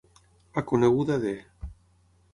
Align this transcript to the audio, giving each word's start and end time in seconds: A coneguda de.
A 0.61 0.63
coneguda 0.69 1.19
de. 1.23 1.35